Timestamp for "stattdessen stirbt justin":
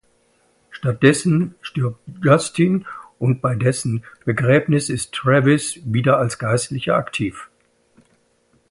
0.71-2.87